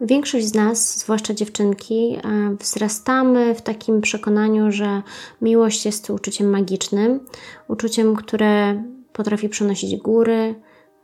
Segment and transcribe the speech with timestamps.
[0.00, 5.02] Większość z nas, zwłaszcza dziewczynki, e, wzrastamy w takim przekonaniu, że
[5.42, 7.20] miłość jest uczuciem magicznym,
[7.68, 10.54] uczuciem, które potrafi przenosić góry.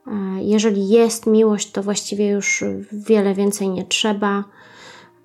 [0.07, 4.44] E, jeżeli jest miłość, to właściwie już wiele więcej nie trzeba.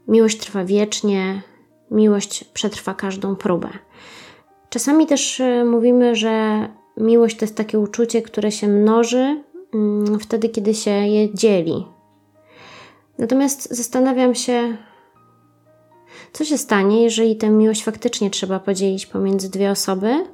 [0.08, 1.42] Miłość trwa wiecznie,
[1.92, 3.70] miłość przetrwa każdą próbę.
[4.70, 6.68] Czasami też e, mówimy, że
[6.98, 11.86] miłość to jest takie uczucie, które się mnoży mm, wtedy, kiedy się je dzieli,
[13.20, 14.78] Natomiast zastanawiam się,
[16.34, 20.26] co się stanie, jeżeli tę miłość faktycznie trzeba podzielić pomiędzy dwie osoby,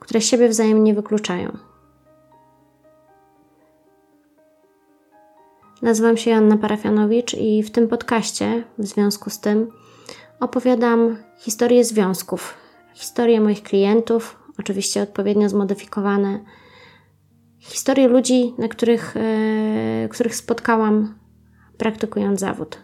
[0.00, 1.58] które siebie wzajemnie wykluczają.
[5.82, 9.72] Nazywam się Joanna Parafianowicz i w tym podcaście, w związku z tym,
[10.40, 12.54] opowiadam historię związków,
[12.94, 16.44] historię moich klientów, oczywiście odpowiednio zmodyfikowane,
[17.58, 19.14] historię ludzi, na których,
[20.02, 21.25] yy, których spotkałam
[21.78, 22.78] praktykując zawód.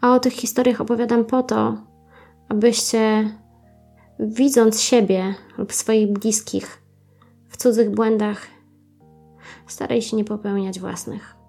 [0.00, 1.76] A o tych historiach opowiadam po to,
[2.48, 3.30] abyście,
[4.18, 6.82] widząc siebie lub swoich bliskich
[7.48, 8.46] w cudzych błędach,
[9.66, 11.43] starali się nie popełniać własnych.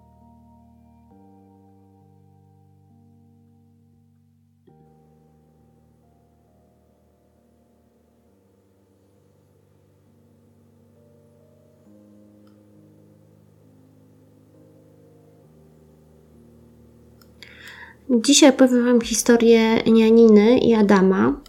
[18.10, 21.40] Dzisiaj opowiem Wam historię Janiny i Adama.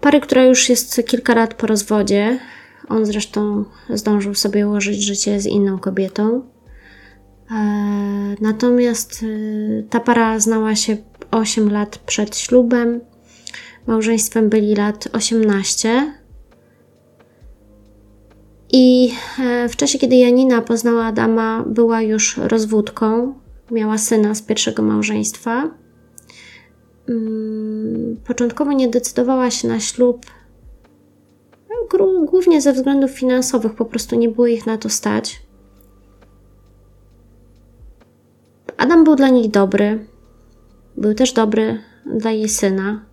[0.00, 2.38] Pary, która już jest kilka lat po rozwodzie.
[2.88, 6.42] On zresztą zdążył sobie ułożyć życie z inną kobietą.
[7.50, 7.54] E,
[8.40, 10.96] natomiast e, ta para znała się
[11.30, 13.00] 8 lat przed ślubem.
[13.86, 16.12] Małżeństwem byli lat 18.
[18.72, 23.34] I e, w czasie, kiedy Janina poznała Adama, była już rozwódką,
[23.70, 25.70] miała syna z pierwszego małżeństwa.
[27.08, 30.26] Mm, początkowo nie decydowała się na ślub,
[32.24, 35.42] głównie ze względów finansowych, po prostu nie było ich na to stać.
[38.76, 40.06] Adam był dla nich dobry,
[40.96, 43.04] był też dobry dla jej syna.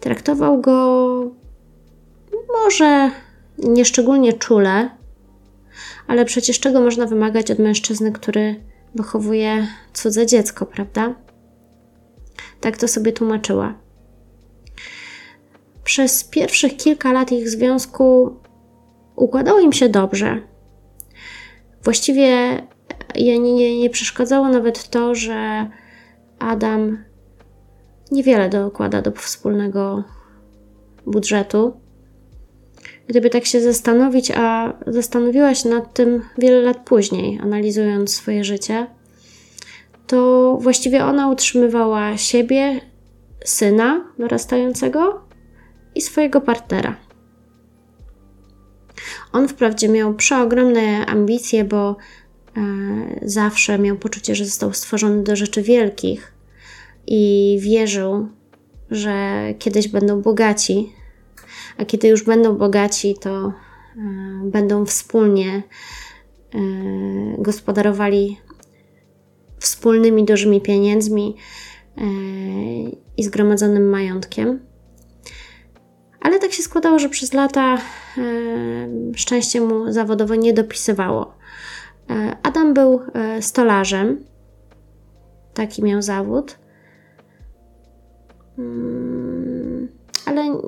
[0.00, 1.30] Traktował go
[2.52, 3.10] może
[3.58, 4.90] nieszczególnie czule,
[6.06, 11.14] ale przecież czego można wymagać od mężczyzny, który wychowuje cudze dziecko, prawda?
[12.60, 13.74] Tak to sobie tłumaczyła.
[15.84, 18.36] Przez pierwszych kilka lat ich związku
[19.16, 20.40] układało im się dobrze.
[21.84, 22.28] Właściwie
[23.16, 25.70] nie, nie, nie przeszkadzało nawet to, że
[26.38, 27.04] Adam
[28.10, 30.04] niewiele dokłada do wspólnego
[31.06, 31.81] budżetu.
[33.12, 38.86] Gdyby tak się zastanowić, a zastanowiłaś nad tym wiele lat później, analizując swoje życie,
[40.06, 42.80] to właściwie ona utrzymywała siebie,
[43.44, 45.20] syna dorastającego
[45.94, 46.96] i swojego partnera.
[49.32, 51.96] On wprawdzie miał przeogromne ambicje, bo
[52.56, 52.60] e,
[53.22, 56.32] zawsze miał poczucie, że został stworzony do rzeczy wielkich
[57.06, 58.28] i wierzył,
[58.90, 60.92] że kiedyś będą bogaci,
[61.78, 63.52] a kiedy już będą bogaci, to e,
[64.44, 65.62] będą wspólnie
[66.54, 66.58] e,
[67.38, 68.40] gospodarowali
[69.58, 71.36] wspólnymi dużymi pieniędzmi
[71.96, 72.02] e,
[73.16, 74.60] i zgromadzonym majątkiem.
[76.20, 77.78] Ale tak się składało, że przez lata
[79.16, 81.34] szczęście mu zawodowo nie dopisywało.
[82.42, 83.00] Adam był
[83.40, 84.24] stolarzem,
[85.54, 86.58] taki miał zawód,
[88.58, 89.88] mm,
[90.26, 90.60] ale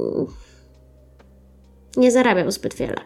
[1.97, 3.01] nie zarabiał zbyt wiele.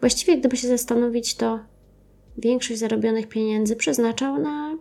[0.00, 1.58] Właściwie, gdyby się zastanowić, to
[2.38, 4.76] większość zarobionych pieniędzy przeznaczał na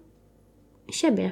[0.92, 1.32] siebie.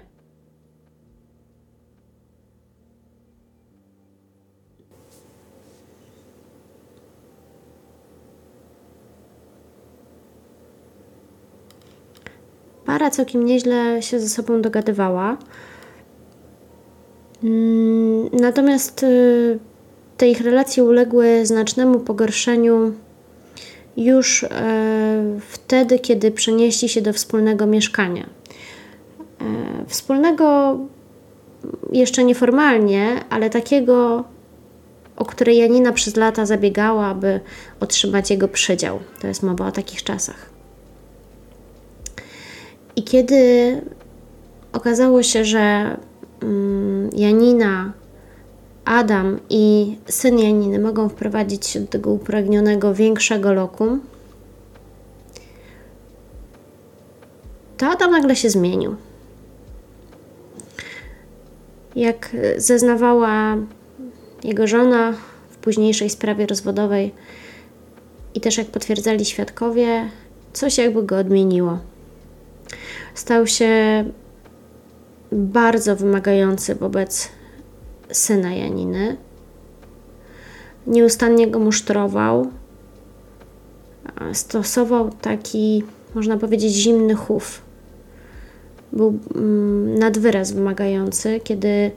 [12.85, 15.38] Para całkiem nieźle się ze sobą dogadywała.
[17.43, 19.59] Mm, natomiast y,
[20.17, 22.93] te ich relacje uległy znacznemu pogorszeniu
[23.97, 24.49] już e,
[25.49, 28.25] wtedy, kiedy przenieśli się do wspólnego mieszkania.
[29.41, 29.46] E,
[29.87, 30.78] wspólnego
[31.91, 34.23] jeszcze nieformalnie, ale takiego,
[35.16, 37.40] o które Janina przez lata zabiegała, aby
[37.79, 38.99] otrzymać jego przydział.
[39.22, 40.49] To jest mowa o takich czasach.
[42.96, 43.41] I kiedy
[44.73, 45.97] okazało się, że
[46.41, 47.93] mm, Janina
[48.87, 54.01] Adam i syn Janiny mogą wprowadzić się do tego upragnionego większego lokum,
[57.78, 58.95] to Adam nagle się zmienił.
[61.95, 63.57] Jak zeznawała
[64.43, 65.13] jego żona
[65.49, 67.13] w późniejszej sprawie rozwodowej
[68.35, 70.09] i też jak potwierdzali świadkowie,
[70.53, 71.79] coś jakby go odmieniło.
[73.13, 74.03] Stał się
[75.31, 77.36] bardzo wymagający wobec
[78.11, 79.17] syna Janiny.
[80.87, 82.47] Nieustannie go musztrował.
[84.33, 85.83] Stosował taki,
[86.15, 87.61] można powiedzieć, zimny chów.
[88.93, 91.91] Był mm, nad wyraz wymagający, kiedy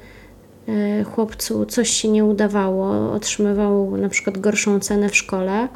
[0.69, 5.69] e, chłopcu coś się nie udawało, otrzymywał na przykład gorszą cenę w szkole,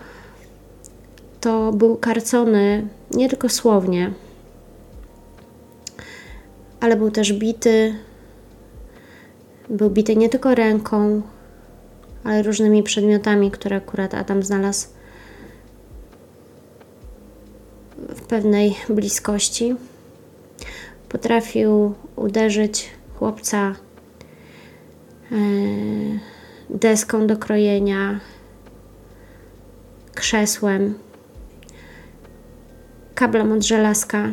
[1.40, 4.10] to był karcony nie tylko słownie,
[6.80, 7.94] ale był też bity.
[9.68, 11.22] Był bity nie tylko ręką,
[12.24, 14.88] ale różnymi przedmiotami, które akurat Adam znalazł
[17.98, 19.74] w pewnej bliskości.
[21.08, 23.74] Potrafił uderzyć chłopca
[25.32, 25.36] e,
[26.70, 28.20] deską do krojenia,
[30.14, 30.94] krzesłem,
[33.14, 34.30] kablem od żelazka.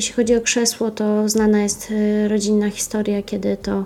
[0.00, 3.84] Jeśli chodzi o krzesło, to znana jest e, rodzinna historia, kiedy to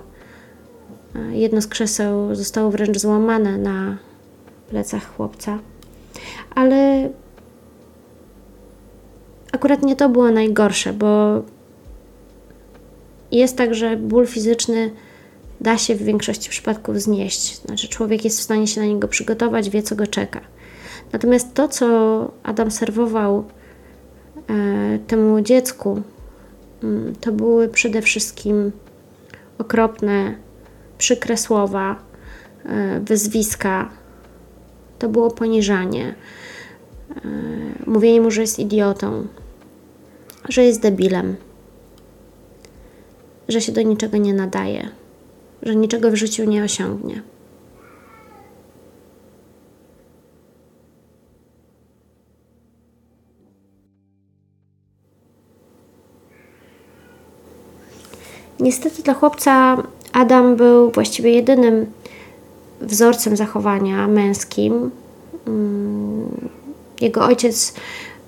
[1.15, 3.97] e, jedno z krzeseł zostało wręcz złamane na
[4.69, 5.59] plecach chłopca.
[6.55, 7.09] Ale
[9.51, 11.41] akurat nie to było najgorsze, bo
[13.31, 14.91] jest tak, że ból fizyczny
[15.61, 17.61] da się w większości przypadków znieść.
[17.61, 20.41] Znaczy, człowiek jest w stanie się na niego przygotować, wie co go czeka.
[21.11, 21.87] Natomiast to, co
[22.43, 23.43] Adam serwował
[25.07, 26.01] temu dziecku,
[26.83, 28.71] mm, to były przede wszystkim
[29.57, 30.35] okropne,
[30.97, 31.95] przykre słowa,
[32.65, 33.89] e, wyzwiska.
[34.99, 36.15] To było poniżanie.
[37.09, 37.21] E,
[37.85, 39.27] mówienie mu, że jest idiotą,
[40.49, 41.35] że jest debilem,
[43.47, 44.89] że się do niczego nie nadaje,
[45.63, 47.21] że niczego w życiu nie osiągnie.
[58.59, 59.77] Niestety dla chłopca
[60.13, 61.85] Adam był właściwie jedynym
[62.81, 64.91] wzorcem zachowania męskim.
[65.47, 66.49] Mm,
[67.01, 67.73] jego ojciec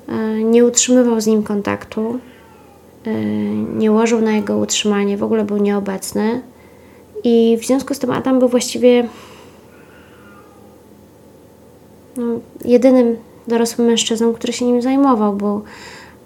[0.07, 2.19] e, nie utrzymywał z nim kontaktu,
[3.05, 3.13] e,
[3.55, 6.41] nie łożył na jego utrzymanie, w ogóle był nieobecny.
[7.23, 9.09] I w związku z tym Adam był właściwie
[12.17, 12.25] no,
[12.65, 15.33] jedynym dorosłym mężczyzną, który się nim zajmował.
[15.33, 15.61] Był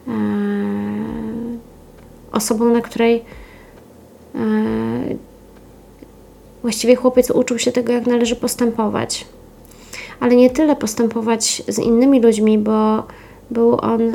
[0.07, 0.11] e,
[2.31, 3.23] osobą, na której
[6.61, 9.25] właściwie chłopiec uczył się tego, jak należy postępować.
[10.19, 13.03] Ale nie tyle postępować z innymi ludźmi, bo
[13.51, 14.13] był on, yy,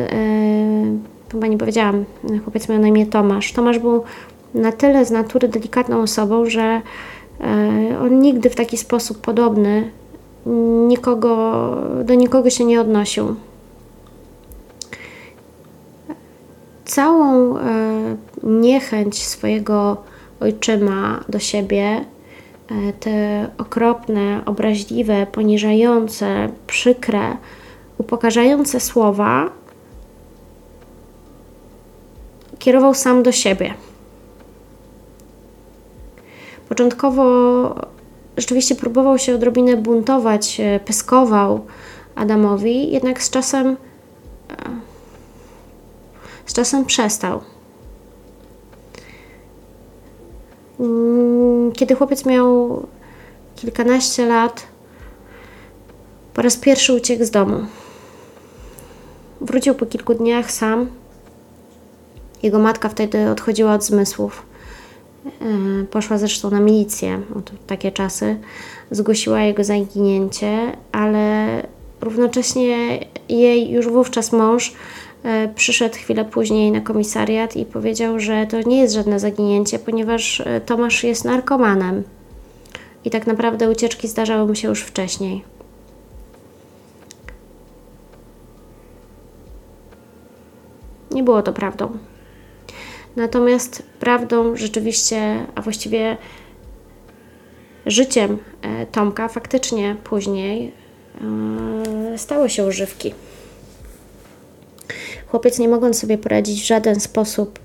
[1.32, 2.04] chyba nie powiedziałam,
[2.44, 3.52] chłopiec miał na imię Tomasz.
[3.52, 4.02] Tomasz był
[4.54, 6.80] na tyle z natury delikatną osobą, że
[7.40, 9.90] yy, on nigdy w taki sposób podobny
[10.88, 13.36] nikogo, do nikogo się nie odnosił.
[16.86, 17.62] Całą e,
[18.42, 19.96] niechęć swojego
[20.40, 22.04] ojczyma do siebie, e,
[23.00, 27.36] te okropne, obraźliwe, poniżające, przykre,
[27.98, 29.50] upokarzające słowa
[32.58, 33.74] kierował sam do siebie.
[36.68, 37.24] Początkowo
[38.36, 41.66] rzeczywiście próbował się odrobinę buntować, e, pyskował
[42.14, 43.76] Adamowi, jednak z czasem
[46.46, 47.40] z czasem przestał.
[50.80, 52.82] Mm, kiedy chłopiec miał
[53.56, 54.66] kilkanaście lat,
[56.34, 57.66] po raz pierwszy uciekł z domu.
[59.40, 60.86] Wrócił po kilku dniach sam.
[62.42, 64.42] Jego matka wtedy odchodziła od zmysłów.
[65.26, 67.20] E, poszła zresztą na milicję,
[67.66, 68.36] takie czasy.
[68.90, 71.46] Zgłosiła jego zaginięcie, ale
[72.00, 74.74] równocześnie jej już wówczas mąż
[75.54, 80.60] przyszedł chwilę później na komisariat i powiedział, że to nie jest żadne zaginięcie, ponieważ e,
[80.60, 82.02] Tomasz jest narkomanem.
[83.04, 85.44] I tak naprawdę ucieczki zdarzały mu się już wcześniej.
[91.10, 91.98] Nie było to prawdą.
[93.16, 96.16] Natomiast prawdą rzeczywiście, a właściwie
[97.86, 100.72] życiem e, Tomka faktycznie później
[102.16, 103.14] stały się używki.
[105.26, 107.58] Chłopiec, nie mogąc sobie poradzić w żaden sposób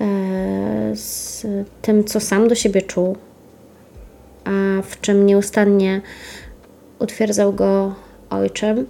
[0.00, 0.06] e,
[0.96, 1.46] z
[1.82, 3.16] tym, co sam do siebie czuł,
[4.44, 4.50] a
[4.82, 6.00] w czym nieustannie
[6.98, 7.94] utwierdzał go
[8.30, 8.86] ojczym,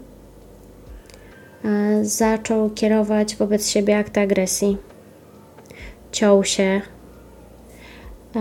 [1.64, 4.76] e, zaczął kierować wobec siebie akty agresji.
[6.12, 6.62] Ciął się,
[8.36, 8.40] e,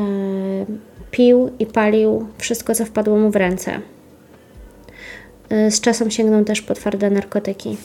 [1.11, 3.79] pił i palił wszystko, co wpadło mu w ręce.
[5.69, 7.77] Z czasem sięgnął też po twarde narkotyki.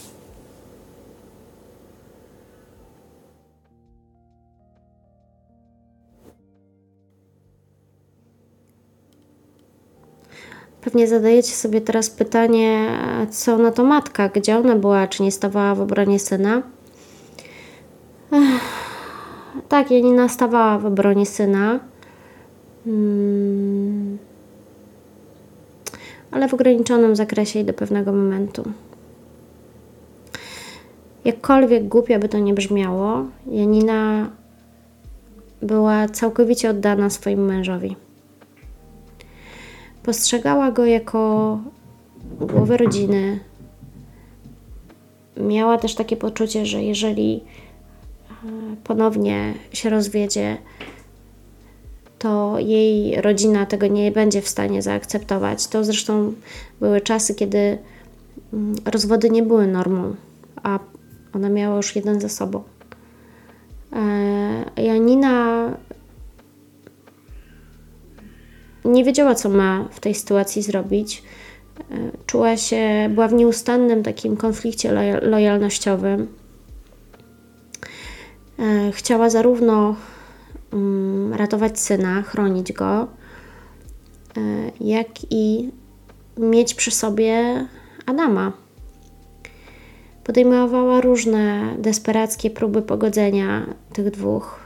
[10.84, 12.88] Pewnie zadajecie sobie teraz pytanie,
[13.30, 16.62] co na to matka, gdzie ona była, czy nie stawała w obronie syna?
[18.32, 18.60] Ech,
[19.68, 21.80] tak, Janina stawała w obronie syna.
[22.84, 24.18] Hmm.
[26.30, 28.62] Ale w ograniczonym zakresie i do pewnego momentu.
[31.24, 34.30] Jakkolwiek głupia by to nie brzmiało, Janina
[35.62, 37.96] była całkowicie oddana swoim mężowi.
[40.04, 41.58] Postrzegała go jako
[42.40, 43.40] głowę rodziny.
[45.36, 47.44] Miała też takie poczucie, że jeżeli
[48.30, 48.32] e,
[48.84, 50.56] ponownie się rozwiedzie,
[52.18, 55.66] to jej rodzina tego nie będzie w stanie zaakceptować.
[55.66, 56.32] To zresztą
[56.80, 57.78] były czasy, kiedy
[58.52, 60.14] mm, rozwody nie były normą,
[60.62, 60.78] a
[61.34, 62.62] ona miała już jeden ze sobą.
[64.76, 65.68] E, Janina
[68.84, 71.22] nie wiedziała, co ma w tej sytuacji zrobić.
[71.80, 71.82] E,
[72.26, 76.28] czuła się, była w nieustannym takim konflikcie lojalnościowym.
[78.58, 79.96] E, chciała zarówno
[80.72, 83.06] mm, ratować syna, chronić go, e,
[84.80, 85.70] jak i
[86.38, 87.66] mieć przy sobie
[88.06, 88.52] Adama.
[90.24, 94.63] Podejmowała różne desperackie próby pogodzenia tych dwóch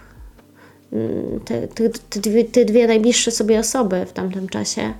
[1.44, 4.92] te, te, te, dwie, te dwie najbliższe sobie osoby w tamtym czasie.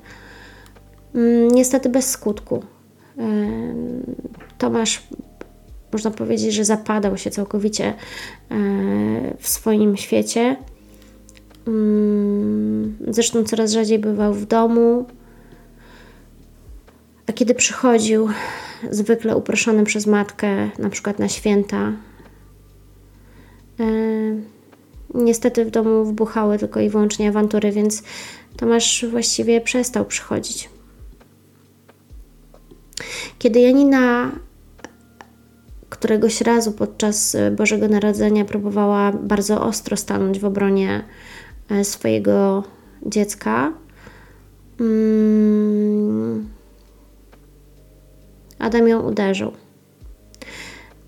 [1.14, 2.62] Mm, niestety bez skutku.
[4.58, 5.02] Tomasz,
[5.92, 7.94] można powiedzieć, że zapadał się całkowicie e,
[9.38, 10.56] w swoim świecie.
[11.66, 15.06] Mm, zresztą coraz rzadziej bywał w domu.
[17.26, 18.28] A kiedy przychodził,
[18.90, 21.92] zwykle uproszony przez matkę, na przykład na święta,
[23.80, 23.84] e,
[25.14, 28.02] Niestety w domu wbuchały tylko i wyłącznie awantury, więc
[28.58, 30.70] Tomasz właściwie przestał przychodzić.
[33.38, 34.32] Kiedy Janina
[35.88, 41.04] któregoś razu podczas Bożego Narodzenia próbowała bardzo ostro stanąć w obronie
[41.70, 42.64] e, swojego
[43.06, 43.72] dziecka,
[44.80, 46.48] mm,
[48.58, 49.52] Adam ją uderzył.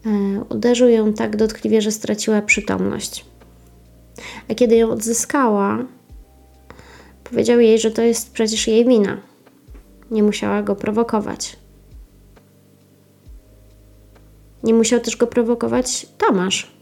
[0.07, 0.11] E,
[0.49, 3.25] uderzył ją tak dotkliwie, że straciła przytomność.
[4.49, 5.85] A kiedy ją odzyskała,
[7.25, 9.17] powiedział jej, że to jest przecież jej wina.
[10.11, 11.57] Nie musiała go prowokować.
[14.63, 16.73] Nie musiał też go prowokować Tomasz.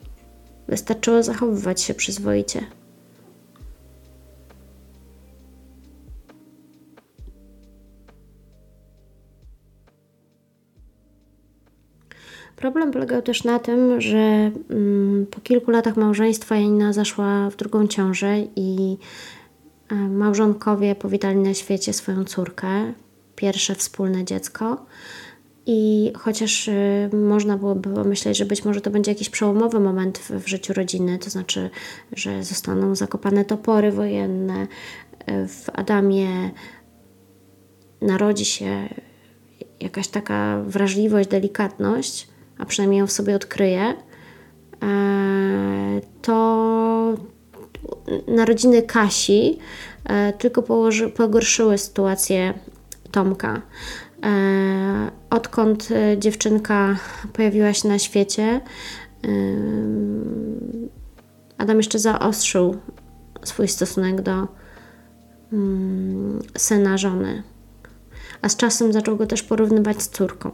[0.69, 2.78] Wystarczyło zachowywać się przyzwoicie.
[12.59, 17.87] Problem polegał też na tym, że mm, po kilku latach małżeństwa Janina zaszła w drugą
[17.87, 18.97] ciążę i
[19.89, 22.93] e, małżonkowie powitali na świecie swoją córkę,
[23.37, 24.87] pierwsze wspólne dziecko.
[25.67, 30.31] I chociaż y, można byłoby pomyśleć, że być może to będzie jakiś przełomowy moment w,
[30.31, 31.71] w życiu rodziny, to znaczy,
[32.13, 36.51] że zostaną zakopane topory wojenne, y, w Adamie
[38.01, 38.89] narodzi się
[39.81, 43.95] jakaś taka wrażliwość, delikatność, a przynajmniej ją w sobie odkryje, e,
[46.23, 47.15] to
[48.29, 49.59] narodziny Kasi
[50.05, 52.55] e, tylko położy, pogorszyły sytuację
[53.11, 53.63] Tomka.
[54.23, 55.89] E, odkąd
[56.19, 56.97] dziewczynka
[57.33, 58.61] pojawiła się na świecie,
[61.59, 62.77] Adam jeszcze zaostrzył
[63.45, 64.49] swój stosunek do
[65.53, 67.43] mm, syna żony,
[68.43, 70.51] a z czasem zaczął go też porównywać z córką.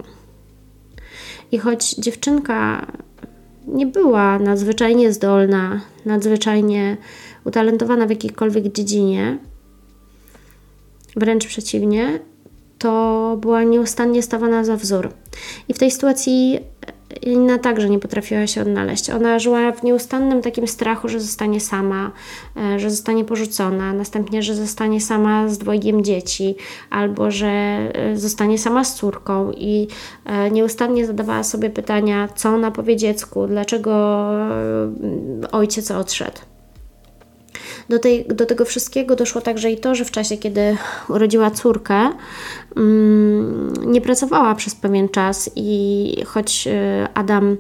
[1.55, 2.87] I choć dziewczynka
[3.67, 6.97] nie była nadzwyczajnie zdolna, nadzwyczajnie
[7.45, 9.39] utalentowana w jakiejkolwiek dziedzinie,
[11.17, 12.21] wręcz przeciwnie,
[12.79, 15.13] to była nieustannie stawana za wzór.
[15.69, 16.61] I w tej sytuacji
[17.23, 19.11] Janina także nie potrafiła się odnaleźć.
[19.11, 22.11] Ona żyła w nieustannym takim strachu, że zostanie sama,
[22.57, 26.55] e, że zostanie porzucona, następnie, że zostanie sama z dwojgiem dzieci,
[26.91, 29.89] albo że e, zostanie sama z córką i
[30.25, 34.25] e, nieustannie zadawała sobie pytania, co ona powie dziecku, dlaczego
[35.53, 36.54] ojciec odszedł.
[37.89, 40.77] Do, tej, do tego wszystkiego doszło także i to, że w czasie, kiedy
[41.09, 42.11] urodziła córkę,
[42.77, 46.71] mm, nie pracowała przez pewien czas i choć y,
[47.15, 47.57] Adam,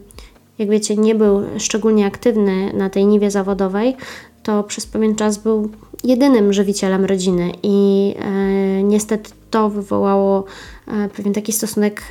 [0.58, 3.96] jak wiecie, nie był szczególnie aktywny na tej niwie zawodowej,
[4.42, 5.70] to przez pewien czas był
[6.04, 10.44] jedynym żywicielem rodziny i e, niestety to wywołało
[10.86, 12.02] e, pewien taki stosunek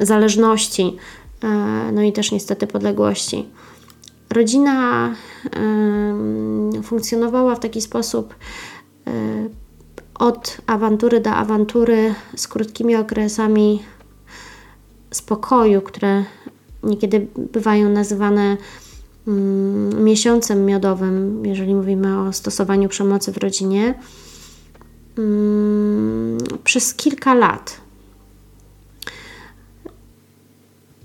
[0.00, 0.96] zależności,
[1.92, 3.46] no i też niestety podległości.
[4.32, 5.14] Rodzina
[6.82, 8.34] funkcjonowała w taki sposób
[9.06, 9.12] e,
[10.14, 13.82] od awantury do awantury z krótkimi okresami
[15.10, 16.24] spokoju, które
[16.82, 18.56] niekiedy bywają nazywane
[19.26, 23.94] Mm, miesiącem miodowym, jeżeli mówimy o stosowaniu przemocy w rodzinie,
[25.18, 27.80] mm, przez kilka lat.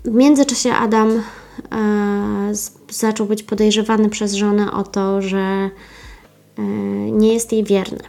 [0.04, 1.08] W międzyczasie Adam
[1.72, 2.54] e,
[2.90, 5.70] zaczął być podejrzewany przez żonę o to, że e,
[7.10, 8.02] nie jest jej wierny.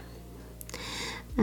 [1.38, 1.42] E,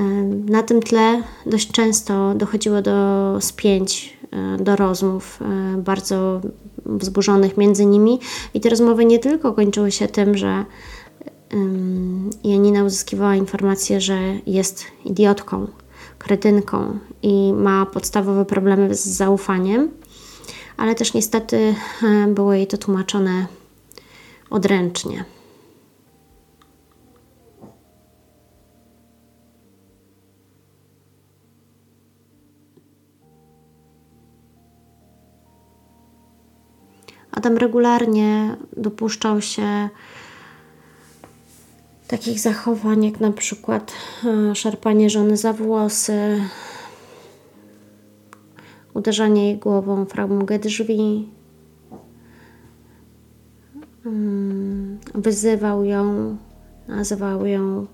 [0.51, 4.17] na tym tle dość często dochodziło do spięć,
[4.60, 5.39] do rozmów
[5.77, 6.41] bardzo
[6.86, 8.20] wzburzonych między nimi.
[8.53, 10.65] I te rozmowy nie tylko kończyły się tym, że
[12.44, 15.67] Janina uzyskiwała informację, że jest idiotką,
[16.17, 19.91] kretynką i ma podstawowe problemy z zaufaniem,
[20.77, 23.48] ale też niestety e, było jej to tłumaczone
[24.50, 25.25] odręcznie.
[37.31, 39.89] Adam regularnie dopuszczał się
[42.07, 43.93] takich zachowań, jak na przykład
[44.25, 46.41] e, szarpanie żony za włosy,
[48.98, 51.30] uderzanie jej głową w framugę drzwi,
[54.06, 56.38] mm, wyzywał ją,
[56.88, 57.86] nazywał ją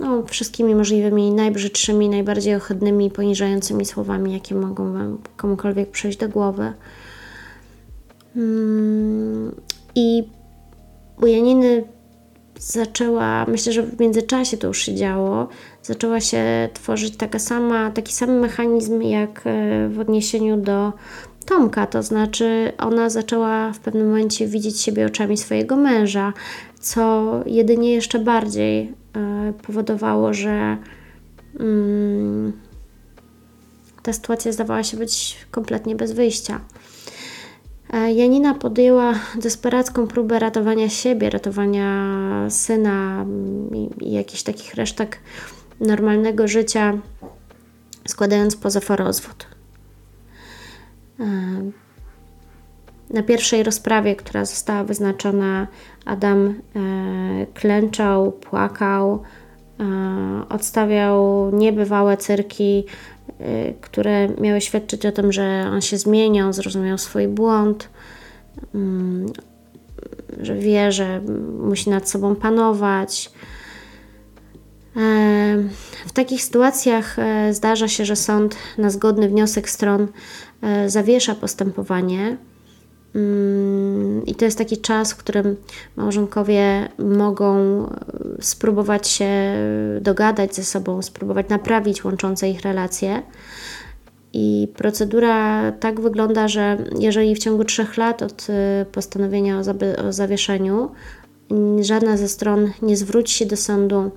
[0.00, 6.72] no, wszystkimi możliwymi najbrzydszymi, najbardziej ohydnymi, poniżającymi słowami, jakie mogą Wam komukolwiek przejść do głowy.
[8.36, 9.54] Mm,
[9.94, 10.28] I
[11.22, 11.84] u Janiny
[12.66, 15.48] zaczęła, myślę, że w międzyczasie to już się działo,
[15.82, 20.92] zaczęła się tworzyć taka sama, taki sam mechanizm jak e, w odniesieniu do
[21.46, 26.32] Tomka, to znaczy ona zaczęła w pewnym momencie widzieć siebie oczami swojego męża,
[26.80, 30.76] co jedynie jeszcze bardziej e, powodowało, że
[31.60, 32.52] mm,
[34.02, 36.60] ta sytuacja zdawała się być kompletnie bez wyjścia.
[37.92, 43.26] E, Janina podjęła desperacką próbę ratowania siebie, ratowania syna
[43.74, 45.18] i, i jakichś takich resztek
[45.80, 46.98] normalnego życia,
[48.08, 49.46] składając pozew o rozwód.
[51.20, 51.24] E,
[53.10, 55.66] na pierwszej rozprawie, która została wyznaczona,
[56.04, 59.22] Adam e, klęczał, płakał,
[60.48, 62.84] odstawiał niebywałe cyrki
[63.40, 67.88] Y, które miały świadczyć o tym, że on się zmieniał, zrozumiał swój błąd,
[68.74, 69.26] mm,
[70.40, 71.20] że wie, że
[71.58, 73.30] musi nad sobą panować.
[74.96, 75.00] E,
[76.06, 80.08] w takich sytuacjach e, zdarza się, że sąd na zgodny wniosek stron
[80.62, 82.36] e, zawiesza postępowanie
[84.26, 85.56] I to jest taki czas, w którym
[85.96, 87.90] małżonkowie mogą e,
[88.40, 89.30] spróbować się
[90.00, 93.22] dogadać ze sobą, spróbować naprawić łączące ich relacje.
[94.32, 99.62] I procedura tak wygląda, że jeżeli w ciągu trzech lat od e, postanowienia o,
[100.08, 100.90] o zawieszeniu
[101.80, 104.10] żadna ze stron nie zwróci się do sądu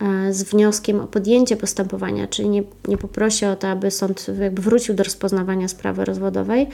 [0.00, 4.62] e, z wnioskiem o podjęcie postępowania, czyli nie, nie poprosi o to, aby sąd jakby
[4.62, 6.66] wrócił do rozpoznawania sprawy rozwodowej,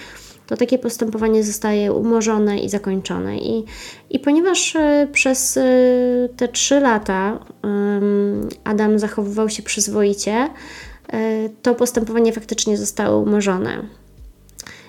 [0.46, 3.38] to takie postępowanie zostaje umorzone i zakończone.
[3.38, 3.64] I,
[4.10, 5.62] i ponieważ e, przez e,
[6.36, 7.38] te trzy lata
[8.64, 10.48] Adam zachowywał się przyzwoicie,
[11.12, 13.82] e, to postępowanie faktycznie zostało umorzone.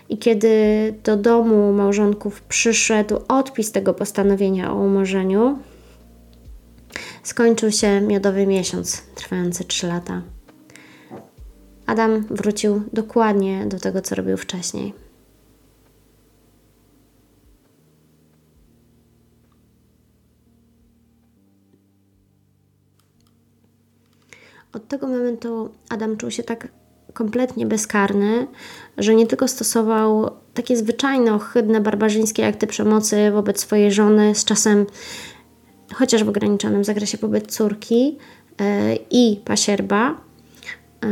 [0.10, 0.50] I kiedy
[1.04, 5.60] do domu małżonków przyszedł odpis tego postanowienia o umorzeniu,
[7.24, 10.22] skończył się miodowy miesiąc trwający 3 lata.
[11.86, 15.05] Adam wrócił dokładnie do tego, co robił wcześniej.
[24.75, 26.67] Od tego momentu Adam czuł się tak
[27.13, 28.47] kompletnie bezkarny,
[28.97, 34.85] że nie tylko stosował takie zwyczajne, ohydne, barbarzyńskie akty przemocy wobec swojej żony, z czasem
[35.93, 38.05] chociaż w ograniczonym zakresie wobec córki
[38.59, 38.65] yy,
[39.11, 40.21] i pasierba,
[41.03, 41.09] yy,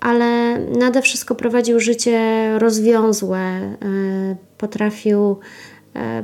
[0.00, 5.36] ale nade wszystko prowadził życie rozwiązłe, yy, potrafił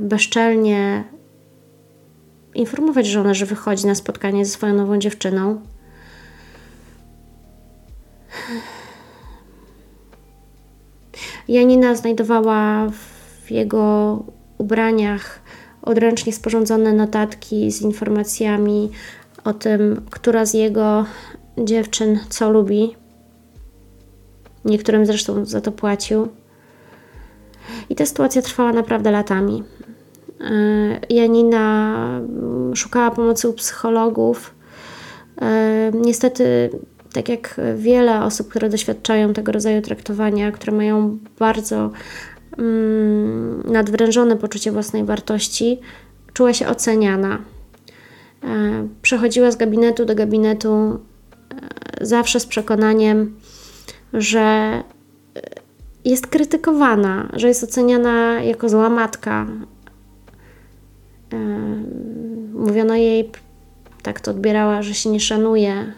[0.00, 1.04] bezczelnie
[2.54, 5.60] informować żonę, że wychodzi na spotkanie ze swoją nową dziewczyną.
[11.48, 12.90] Janina znajdowała
[13.44, 14.18] w jego
[14.58, 15.40] ubraniach
[15.82, 18.90] odręcznie sporządzone notatki z informacjami
[19.44, 21.06] o tym, która z jego
[21.58, 22.96] dziewczyn co lubi.
[24.64, 26.28] Niektórym zresztą za to płacił.
[27.88, 29.62] I ta sytuacja trwała naprawdę latami.
[30.40, 34.54] E, Janina mm, szukała pomocy u psychologów.
[35.42, 36.70] E, niestety,
[37.12, 41.90] tak jak wiele osób, które doświadczają tego rodzaju traktowania, które mają bardzo
[42.58, 45.80] mm, nadwrężone poczucie własnej wartości,
[46.32, 47.38] czuła się oceniana.
[48.44, 51.00] E, przechodziła z gabinetu do gabinetu
[52.00, 53.36] zawsze z przekonaniem,
[54.12, 54.82] że
[56.04, 59.46] jest krytykowana, że jest oceniana jako zła matka,
[62.54, 63.30] Mówiono jej,
[64.02, 65.92] tak to odbierała, że się nie szanuje.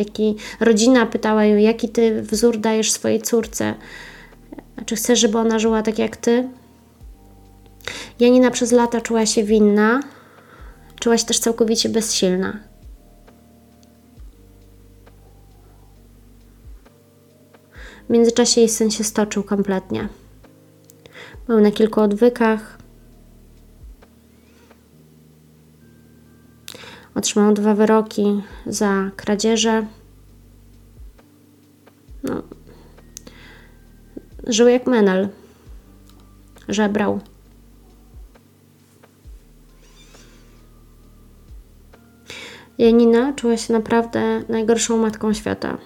[0.00, 3.74] Jaki, rodzina pytała ją, jaki ty wzór dajesz swojej córce?
[4.86, 6.48] Czy chcesz, żeby ona żyła tak jak ty?
[8.20, 10.00] Janina przez lata czuła się winna,
[11.00, 12.58] czuła się też całkowicie bezsilna.
[18.08, 20.08] W międzyczasie jej syn się stoczył kompletnie.
[21.46, 22.78] Był na kilku odwykach,
[27.20, 29.86] Otrzymał dwa wyroki za kradzieże.
[32.22, 32.42] No.
[34.46, 35.28] Żył jak menel.
[36.68, 37.20] Żebrał.
[42.78, 45.78] Janina czuła się naprawdę najgorszą matką świata.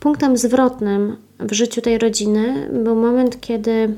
[0.00, 3.94] Punktem zwrotnym w życiu tej rodziny był moment, kiedy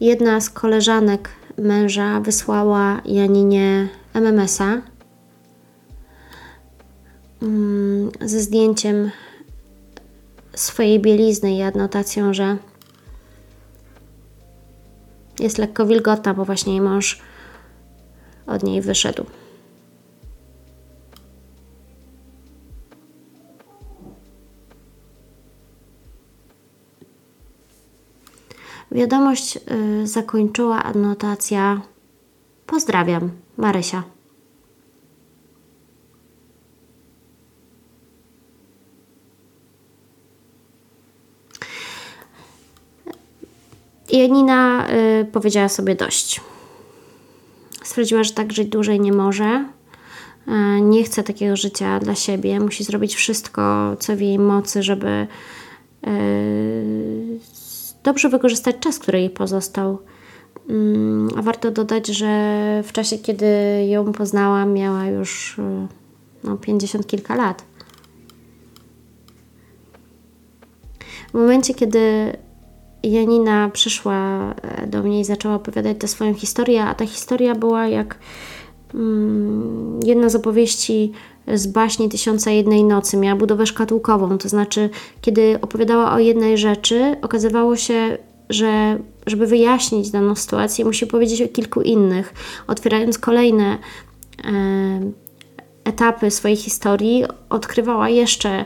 [0.00, 4.82] Jedna z koleżanek męża wysłała Janinie MMS-a
[7.42, 9.10] mm, ze zdjęciem
[10.54, 12.56] swojej bielizny i adnotacją, że
[15.38, 17.22] jest lekko wilgotna, bo właśnie jej mąż
[18.46, 19.24] od niej wyszedł.
[28.90, 29.56] Wiadomość
[30.02, 31.80] y, zakończyła adnotacja
[32.68, 34.02] Pozdrawiam, Marysia.
[44.12, 46.40] Janina y, powiedziała sobie dość.
[47.82, 49.64] Stwierdziła, że tak żyć dłużej nie może.
[50.48, 52.60] Y, nie chce takiego życia dla siebie.
[52.60, 55.26] Musi zrobić wszystko, co w jej mocy, żeby
[56.06, 57.38] y,
[58.08, 59.98] dobrze wykorzystać czas, który jej pozostał.
[60.68, 62.28] Mm, a warto dodać, że
[62.84, 63.46] w czasie, kiedy
[63.88, 65.62] ją poznałam, miała już y,
[66.44, 67.64] no, 50 kilka lat.
[71.30, 72.32] W momencie, kiedy
[73.02, 77.86] Janina przyszła e, do mnie i zaczęła opowiadać tę swoją historię, a ta historia była
[77.86, 78.18] jak
[80.04, 81.12] jedna z opowieści
[81.54, 83.16] z baśni Tysiąca Jednej Nocy.
[83.16, 90.10] Miała budowę szkatułkową, to znaczy, kiedy opowiadała o jednej rzeczy, okazywało się, że żeby wyjaśnić
[90.10, 92.34] daną sytuację, musi powiedzieć o kilku innych,
[92.66, 93.78] otwierając kolejne
[94.44, 95.10] e,
[95.84, 98.64] etapy swojej historii, odkrywała jeszcze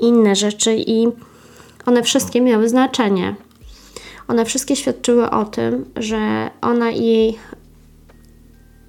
[0.00, 1.08] inne rzeczy i
[1.86, 3.34] one wszystkie miały znaczenie.
[4.28, 7.38] One wszystkie świadczyły o tym, że ona i jej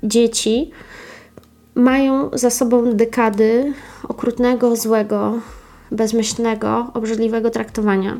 [0.04, 0.72] dzieci
[1.76, 3.74] mają za sobą dekady
[4.08, 5.40] okrutnego, złego,
[5.92, 8.20] bezmyślnego, obrzydliwego traktowania,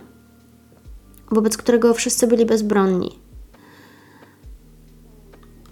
[1.32, 3.20] wobec którego wszyscy byli bezbronni.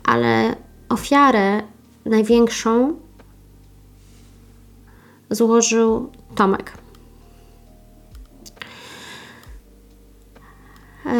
[0.03, 0.55] Ale
[0.89, 1.61] ofiarę
[2.05, 2.95] największą
[5.29, 6.73] złożył Tomek.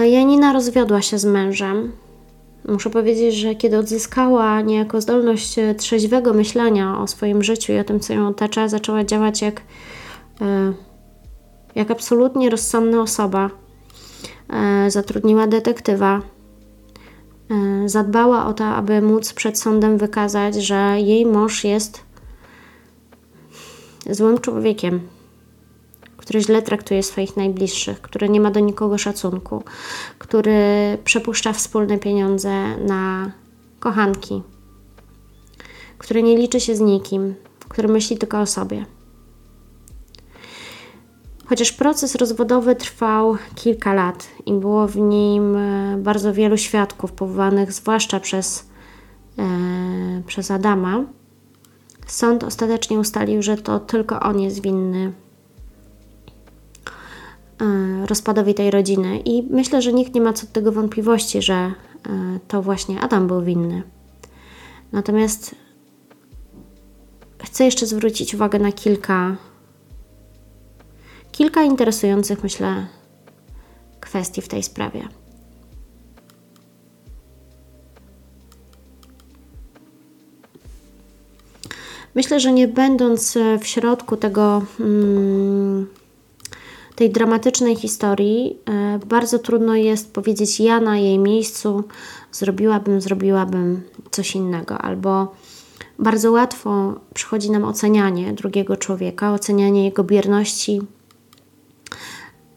[0.03, 1.91] Janina rozwiodła się z mężem
[2.67, 7.83] Muszę powiedzieć, że kiedy odzyskała niejako zdolność e, trzeźwego myślenia o swoim życiu i o
[7.83, 9.61] tym, co ją otacza, zaczęła działać jak,
[10.41, 10.73] e,
[11.75, 13.49] jak absolutnie rozsądna osoba.
[14.49, 16.21] E, zatrudniła detektywa.
[17.85, 22.03] Zadbała o to, aby móc przed sądem wykazać, że jej mąż jest
[24.09, 25.07] złym człowiekiem,
[26.21, 29.63] który źle traktuje swoich najbliższych, który nie ma do nikogo szacunku,
[30.19, 30.57] który
[31.03, 33.31] przepuszcza wspólne pieniądze na
[33.79, 34.43] kochanki,
[35.97, 37.35] który nie liczy się z nikim,
[37.69, 38.85] który myśli tylko o sobie.
[41.45, 47.71] Chociaż proces rozwodowy trwał kilka lat i było w nim e, bardzo wielu świadków powołanych
[47.71, 48.69] zwłaszcza przez,
[49.39, 49.43] e,
[50.27, 51.03] przez Adama,
[52.07, 55.13] sąd ostatecznie ustalił, że to tylko on jest winny
[58.05, 59.19] rozpadowi tej rodziny.
[59.19, 61.73] I myślę, że nikt nie ma co do tego wątpliwości, że e,
[62.47, 63.83] to właśnie Adam był winny.
[64.91, 65.55] Natomiast
[67.43, 69.37] chcę jeszcze zwrócić uwagę na kilka
[71.31, 72.87] kilka interesujących, myślę,
[73.99, 75.07] kwestii w tej sprawie.
[82.15, 85.87] Myślę, że nie będąc w środku tego, mm,
[87.01, 91.83] tej dramatycznej historii, e, bardzo trudno jest powiedzieć: Ja na jej miejscu
[92.31, 95.35] zrobiłabym, zrobiłabym coś innego, albo
[95.99, 100.81] bardzo łatwo przychodzi nam ocenianie drugiego człowieka, ocenianie jego bierności,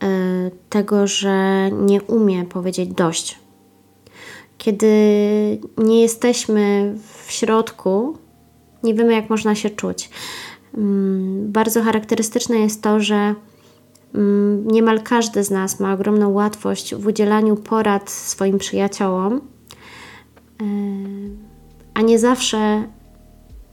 [0.04, 3.38] Y, tego, że nie umie powiedzieć dość.
[4.58, 4.86] Kiedy
[5.78, 8.18] nie jesteśmy w środku,
[8.82, 10.10] nie wiemy, jak można się czuć.
[10.74, 13.34] Mm, bardzo charakterystyczne jest to, że
[14.64, 19.40] niemal każdy z nas ma ogromną łatwość w udzielaniu porad swoim przyjaciołom, y,
[21.94, 22.84] a nie zawsze,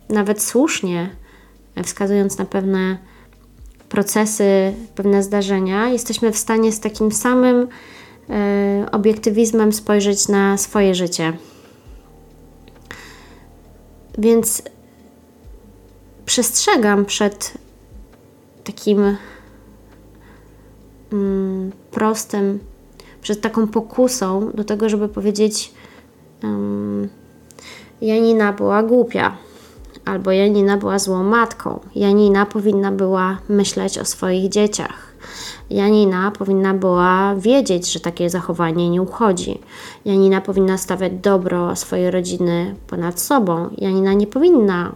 [0.09, 1.09] nawet słusznie,
[1.83, 2.97] wskazując na pewne
[3.89, 7.67] procesy, pewne zdarzenia, jesteśmy w stanie z takim samym
[8.29, 11.33] e, obiektywizmem spojrzeć na swoje życie.
[14.17, 14.61] Więc
[16.25, 17.53] przestrzegam przed
[18.63, 19.17] takim
[21.13, 22.59] mm, prostym,
[23.21, 25.73] przed taką pokusą do tego, żeby powiedzieć:
[26.43, 27.09] um,
[28.01, 29.37] Janina była głupia
[30.05, 31.79] albo Janina była złą matką.
[31.95, 35.11] Janina powinna była myśleć o swoich dzieciach.
[35.69, 39.59] Janina powinna była wiedzieć, że takie zachowanie nie uchodzi.
[40.05, 43.69] Janina powinna stawiać dobro swojej rodziny ponad sobą.
[43.77, 44.95] Janina nie powinna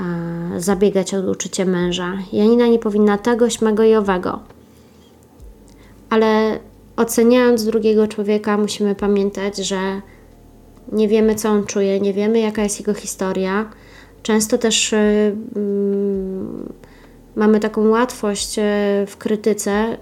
[0.00, 2.12] e, zabiegać o uczucie męża.
[2.32, 4.38] Janina nie powinna tego, śmego i owego.
[6.14, 6.58] Ale
[6.96, 10.00] oceniając drugiego człowieka, musimy pamiętać, że
[10.92, 13.70] nie wiemy, co on czuje, nie wiemy, jaka jest jego historia
[14.24, 14.96] Często też y,
[15.56, 16.72] mm,
[17.36, 18.62] mamy taką łatwość y,
[19.06, 19.96] w krytyce, y,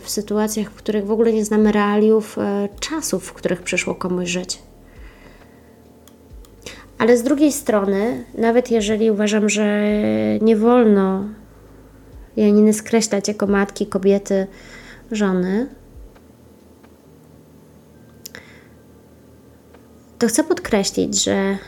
[0.00, 2.36] w sytuacjach, w których w ogóle nie znamy realiów
[2.80, 4.58] czasów, w których przyszło komuś żyć.
[6.98, 9.82] Ale z drugiej strony, nawet jeżeli uważam, że
[10.40, 11.24] nie wolno
[12.36, 14.46] Janiny skreślać jako matki, kobiety,
[15.12, 15.66] żony,
[20.18, 21.58] to chcę podkreślić, że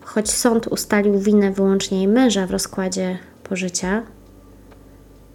[0.00, 4.02] choć sąd ustalił winę wyłącznie jej męża w rozkładzie pożycia,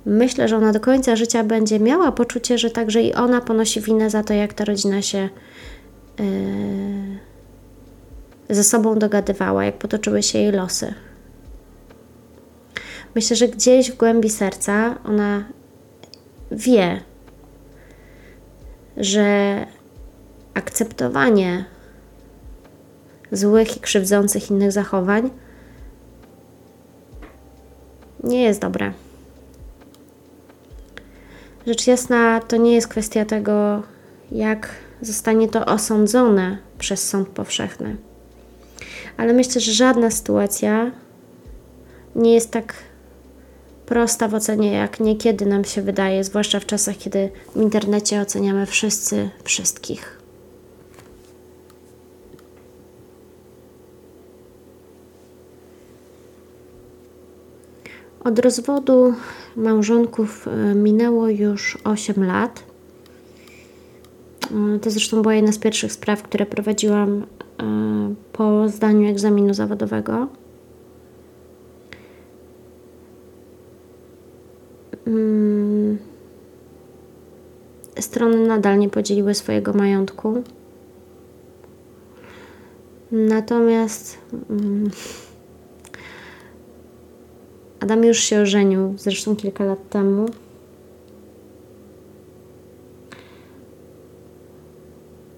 [0.05, 4.09] myślę, że ona do końca życia będzie miała poczucie, że także i ona ponosi winę
[4.09, 5.29] za to, jak ta rodzina się
[6.19, 6.25] yy,
[8.55, 10.93] ze sobą dogadywała, jak potoczyły się jej losy.
[13.15, 15.43] Myślę, że gdzieś w głębi serca ona
[16.53, 17.01] wie,
[18.97, 19.57] że
[20.53, 21.65] akceptowanie
[23.31, 25.29] złych i krzywdzących innych zachowań,
[28.23, 28.93] nie jest dobre.
[31.67, 33.83] Rzecz jasna, to nie jest kwestia tego,
[34.31, 34.69] jak
[35.01, 37.97] zostanie to osądzone przez sąd powszechny.
[39.17, 40.91] Ale myślę, że żadna sytuacja
[42.15, 42.73] nie jest tak
[43.85, 48.65] prosta w ocenie, jak niekiedy nam się wydaje, zwłaszcza w czasach, kiedy w internecie oceniamy
[48.65, 50.23] wszyscy wszystkich.
[58.23, 59.13] Od rozwodu
[59.55, 62.63] małżonków e, minęło już 8 lat.
[64.75, 67.25] E, to zresztą była jedna z pierwszych spraw, które prowadziłam e,
[68.33, 70.27] po zdaniu egzaminu zawodowego.
[77.99, 80.43] Strony nadal nie podzieliły swojego majątku.
[83.11, 84.17] Natomiast
[84.49, 84.89] mm,
[87.79, 90.25] Adam już się ożenił, zresztą kilka lat temu.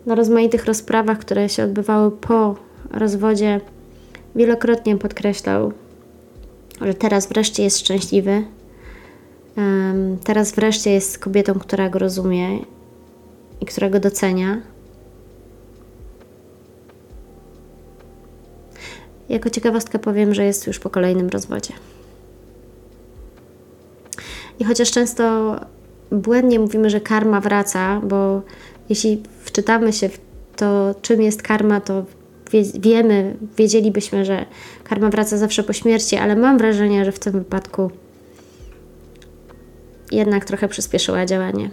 [0.06, 2.56] Na rozmaitych rozprawach, które się odbywały po
[2.92, 3.62] rozwodzie,
[4.36, 5.72] wielokrotnie podkreślał,
[6.82, 8.44] że teraz wreszcie jest szczęśliwy.
[10.24, 12.60] Teraz wreszcie jest kobietą, która go rozumie
[13.62, 14.62] i która go docenia.
[19.30, 21.74] Jako ciekawostkę powiem, że jest już po kolejnym rozwodzie.
[24.60, 25.56] I chociaż często
[26.12, 28.42] błędnie mówimy, że karma wraca, bo
[28.90, 30.20] jeśli wczytamy się w
[30.56, 32.06] to, czym jest karma, to
[32.52, 34.46] wie, wiemy, wiedzielibyśmy, że
[34.84, 37.92] karma wraca zawsze po śmierci, ale mam wrażenie, że w tym wypadku
[40.12, 41.70] jednak trochę przyspieszyła działanie.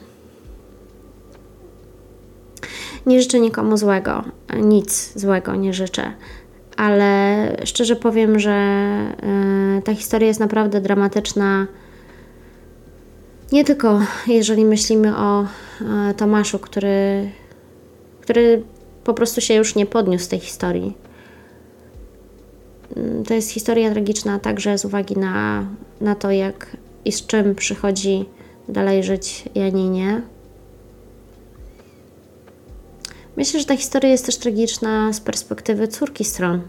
[3.07, 4.25] Nie życzę nikomu złego,
[4.61, 6.13] nic złego nie życzę,
[6.77, 8.53] ale szczerze powiem, że
[9.79, 11.67] y, ta historia jest naprawdę dramatyczna.
[13.53, 17.31] Nie tylko jeżeli myślimy o y, Tomaszu, który,
[18.21, 18.63] który
[19.05, 20.97] po prostu się już nie podniósł z tej historii.
[22.97, 25.67] Y, to jest historia tragiczna także z uwagi na,
[26.01, 28.25] na to, jak i z czym przychodzi
[28.69, 30.23] dalej żyć Janinie.
[33.37, 36.63] Myślę, że ta historia jest też tragiczna z perspektywy córki stron.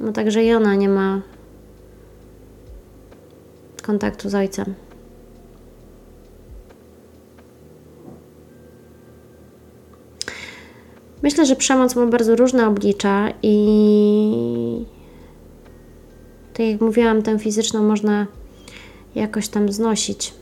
[0.00, 1.22] Bo także i ona nie ma
[3.82, 4.74] kontaktu z ojcem.
[11.22, 14.84] Myślę, że przemoc ma bardzo różne oblicza i
[16.60, 18.26] tak jak mówiłam, tę fizyczną można
[19.14, 20.40] jakoś tam znosić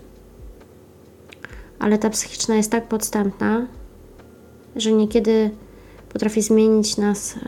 [1.79, 3.67] ale ta psychiczna jest tak podstępna,
[4.77, 5.51] że niekiedy
[6.13, 7.39] potrafi zmienić nas e,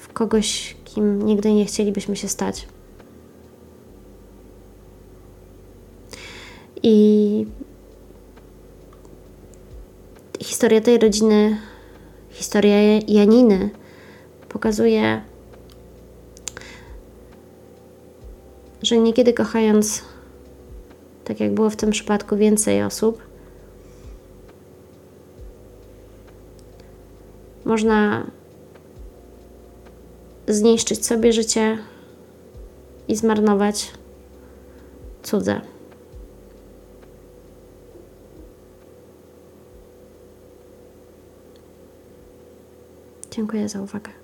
[0.00, 2.68] w kogoś, kim nigdy nie chcielibyśmy się stać.
[6.82, 7.46] I
[10.40, 11.56] historia tej rodziny,
[12.30, 12.76] historia
[13.08, 13.70] Janiny
[14.48, 15.22] pokazuje,
[18.82, 20.02] że niekiedy kochając,
[21.24, 23.22] tak jak było w tym przypadku, więcej osób,
[27.64, 28.26] Można
[30.48, 31.78] zniszczyć sobie życie
[33.08, 33.92] i zmarnować
[35.22, 35.60] cudze.
[43.30, 44.21] Dziękuję za uwagę.